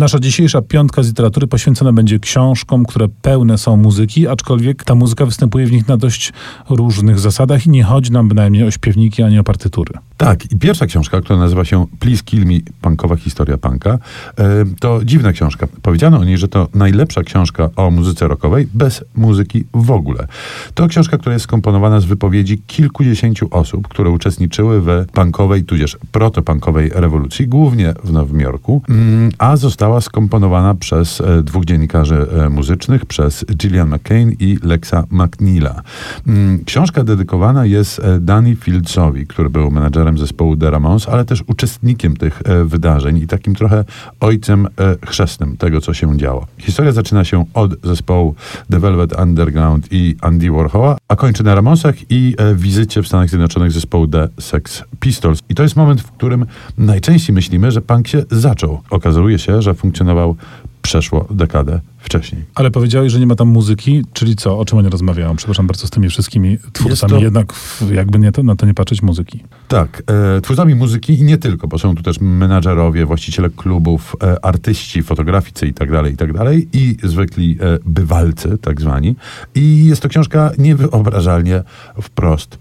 [0.00, 5.26] Nasza dzisiejsza piątka z literatury poświęcona będzie książkom, które pełne są muzyki, aczkolwiek ta muzyka
[5.26, 6.32] występuje w nich na dość
[6.70, 9.94] różnych zasadach i nie chodzi nam bynajmniej o śpiewniki ani o partytury.
[10.20, 13.98] Tak, i pierwsza książka, która nazywa się Please Kill Me, punkowa historia punka, e,
[14.80, 15.66] to dziwna książka.
[15.82, 20.26] Powiedziano o niej, że to najlepsza książka o muzyce rockowej bez muzyki w ogóle.
[20.74, 26.90] To książka, która jest skomponowana z wypowiedzi kilkudziesięciu osób, które uczestniczyły w punkowej, tudzież protopunkowej
[26.94, 33.06] rewolucji, głównie w Nowym Jorku, mm, a została skomponowana przez e, dwóch dziennikarzy e, muzycznych,
[33.06, 35.82] przez Gillian McCain i Lexa McNeila.
[36.26, 42.16] Mm, książka dedykowana jest Danny Fieldsowi, który był menadżerem zespołu The Ramones, ale też uczestnikiem
[42.16, 43.84] tych e, wydarzeń i takim trochę
[44.20, 46.46] ojcem e, chrzestnym tego, co się działo.
[46.58, 48.34] Historia zaczyna się od zespołu
[48.70, 53.28] The Velvet Underground i Andy Warhola, a kończy na Ramonesach i e, wizycie w Stanach
[53.28, 55.40] Zjednoczonych zespołu The Sex Pistols.
[55.48, 56.46] I to jest moment, w którym
[56.78, 58.80] najczęściej myślimy, że punk się zaczął.
[58.90, 60.36] Okazuje się, że funkcjonował
[60.82, 62.44] przeszło dekadę wcześniej.
[62.54, 64.58] Ale powiedziałeś, że nie ma tam muzyki, czyli co?
[64.58, 65.36] O czym oni rozmawiają?
[65.36, 67.18] Przepraszam bardzo, z tymi wszystkimi twórcami, to...
[67.18, 67.52] jednak
[67.92, 69.44] jakby nie to, na to nie patrzeć muzyki.
[69.68, 70.02] Tak,
[70.36, 75.02] e, twórcami muzyki i nie tylko, bo są tu też menadżerowie, właściciele klubów, e, artyści,
[75.02, 79.16] fotograficy i tak dalej, i tak dalej, i zwykli e, bywalcy, tak zwani.
[79.54, 81.62] I jest to książka niewyobrażalnie
[82.02, 82.58] wprost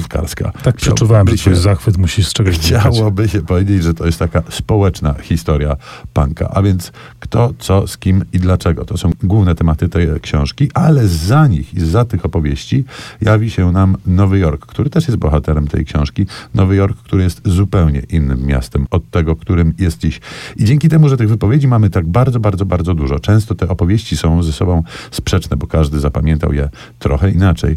[0.00, 0.52] plotkarska.
[0.62, 4.42] Tak przeczuwałem, że twój zachwyt musi z czegoś Chciałoby się powiedzieć, że to jest taka
[4.50, 5.76] społeczna historia
[6.12, 6.50] punka.
[6.54, 8.84] A więc kto, co, z kim i dlaczego.
[8.84, 12.84] To są główne tematy tej książki, ale za nich i za tych opowieści
[13.20, 16.26] jawi się nam Nowy Jork, który też jest bohaterem tej książki.
[16.54, 20.20] Nowy Jork, który jest zupełnie innym miastem od tego, którym jest dziś.
[20.56, 23.18] I dzięki temu, że tych wypowiedzi mamy tak bardzo, bardzo, bardzo dużo.
[23.18, 27.76] Często te opowieści są ze sobą sprzeczne, bo każdy zapamiętał je trochę inaczej.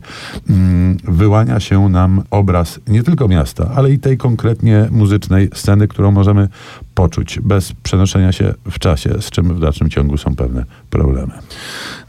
[0.50, 5.88] Mm, wyłania się nam nam obraz nie tylko miasta, ale i tej konkretnie muzycznej sceny,
[5.88, 6.48] którą możemy
[6.96, 11.34] poczuć bez przenoszenia się w czasie, z czym w dalszym ciągu są pewne problemy.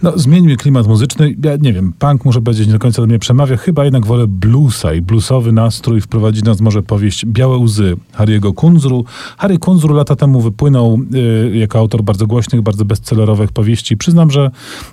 [0.03, 1.37] No, zmieńmy klimat muzyczny.
[1.45, 3.57] Ja nie wiem, punk muszę powiedzieć, nie do końca do mnie przemawia.
[3.57, 9.05] Chyba jednak wolę bluesa i bluesowy nastrój wprowadzi nas może powieść Białe łzy Harry'ego Kunzru.
[9.37, 13.97] Harry Kunzru lata temu wypłynął y, jako autor bardzo głośnych, bardzo bestsellerowych powieści.
[13.97, 14.51] Przyznam, że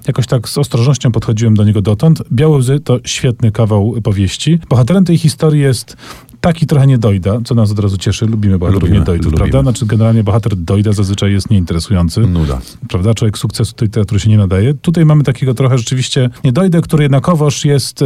[0.07, 2.23] jakoś tak z ostrożnością podchodziłem do niego dotąd.
[2.31, 4.59] Białe łzy to świetny kawał powieści.
[4.69, 5.97] Bohaterem tej historii jest
[6.41, 8.25] taki trochę niedojda, co nas od razu cieszy.
[8.25, 9.49] Lubimy bohaterów lubimy, niedojdów, lubimy.
[9.49, 9.61] prawda?
[9.71, 12.21] Znaczy generalnie bohater dojda zazwyczaj jest nieinteresujący.
[12.21, 12.61] Nuda.
[12.87, 13.13] Prawda?
[13.13, 14.73] Człowiek sukcesu tej literatury się nie nadaje.
[14.73, 18.03] Tutaj mamy takiego trochę rzeczywiście niedojdę, który jednakowoż jest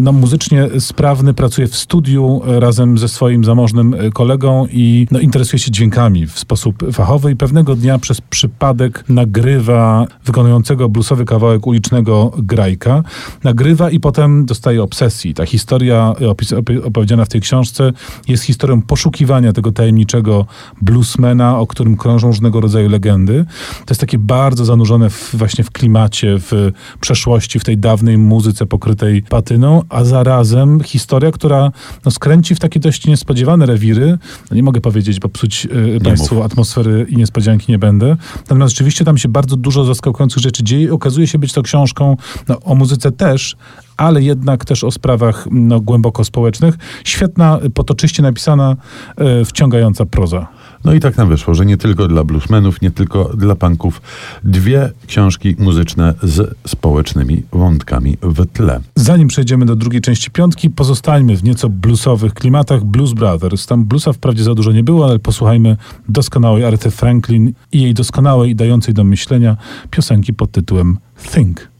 [0.00, 5.60] no, muzycznie sprawny, pracuje w studiu razem ze swoim zamożnym e, kolegą i no, interesuje
[5.60, 12.32] się dźwiękami w sposób fachowy i pewnego dnia przez przypadek nagrywa wykonującego bluesowy kawałek ulicznego
[12.38, 13.02] grajka.
[13.44, 15.34] Nagrywa i potem dostaje obsesji.
[15.34, 16.14] Ta historia
[16.84, 17.92] opowiedziana w tej książce
[18.28, 20.46] jest historią poszukiwania tego tajemniczego
[20.82, 23.44] bluesmana, o którym krążą różnego rodzaju legendy.
[23.86, 28.66] To jest takie bardzo zanurzone w, właśnie w klimacie, w przeszłości, w tej dawnej muzyce
[28.66, 31.72] pokrytej patyną, a zarazem historia, która
[32.04, 34.18] no, skręci w takie dość niespodziewane rewiry.
[34.50, 35.66] No, nie mogę powiedzieć, bo psuć
[35.96, 36.44] y, Państwu mów.
[36.44, 38.16] atmosfery i niespodzianki nie będę.
[38.36, 40.92] Natomiast rzeczywiście tam się bardzo dużo zaskakujących rzeczy dzieje.
[40.92, 42.16] Okazuje się być to książką
[42.48, 43.56] no, o muzyce też,
[43.98, 46.74] ale jednak też o sprawach no, głęboko społecznych.
[47.04, 48.76] Świetna, potoczyście napisana,
[49.16, 50.46] e, wciągająca proza.
[50.84, 54.02] No i tak nam wyszło, że nie tylko dla bluesmenów, nie tylko dla punków.
[54.44, 58.80] Dwie książki muzyczne z społecznymi wątkami w tle.
[58.94, 62.84] Zanim przejdziemy do drugiej części piątki, pozostańmy w nieco bluesowych klimatach.
[62.84, 63.66] Blues Brothers.
[63.66, 65.76] Tam bluesa wprawdzie za dużo nie było, ale posłuchajmy
[66.08, 69.56] doskonałej Arty Franklin i jej doskonałej i dającej do myślenia
[69.90, 70.98] piosenki pod tytułem
[71.32, 71.77] Think.